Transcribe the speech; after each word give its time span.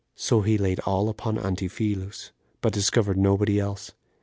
So 0.15 0.41
he 0.41 0.57
laid 0.57 0.79
all 0.79 1.09
upon 1.09 1.37
Antiphilus, 1.37 2.31
but 2.61 2.73
discovered 2.73 3.19
nobody 3.19 3.59
else. 3.59 3.91